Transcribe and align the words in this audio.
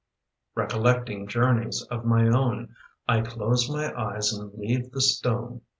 Recollecting 0.55 1.27
journeys 1.27 1.83
of 1.91 2.05
my 2.05 2.27
own, 2.27 2.75
I 3.07 3.21
close 3.21 3.69
my 3.69 3.93
eyes 3.95 4.33
and 4.33 4.51
leave 4.57 4.91
the 4.93 4.99
stone. 5.01 5.61